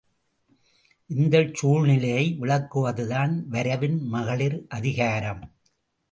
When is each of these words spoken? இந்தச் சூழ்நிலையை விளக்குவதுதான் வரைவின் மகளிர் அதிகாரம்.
இந்தச் 1.09 1.51
சூழ்நிலையை 1.53 2.37
விளக்குவதுதான் 2.41 3.33
வரைவின் 3.51 3.99
மகளிர் 4.05 4.65
அதிகாரம். 4.69 5.43